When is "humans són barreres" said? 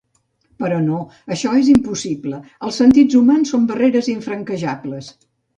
3.23-4.13